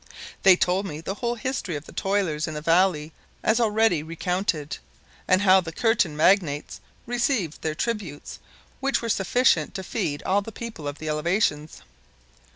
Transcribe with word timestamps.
They 0.41 0.55
told 0.55 0.87
me 0.87 0.99
the 0.99 1.13
whole 1.13 1.35
history 1.35 1.75
of 1.75 1.85
the 1.85 1.91
toilers 1.91 2.47
in 2.47 2.55
the 2.55 2.61
valley 2.61 3.11
as 3.43 3.59
already 3.59 4.01
recounted, 4.01 4.79
and 5.27 5.43
how 5.43 5.61
the 5.61 5.71
curtain 5.71 6.17
magnates 6.17 6.81
received 7.05 7.61
their 7.61 7.75
tributes 7.75 8.39
which 8.79 9.03
were 9.03 9.09
sufficient 9.09 9.75
to 9.75 9.83
feed 9.83 10.23
all 10.23 10.41
the 10.41 10.51
people 10.51 10.87
of 10.87 10.97
the 10.97 11.07
elevations. 11.07 11.83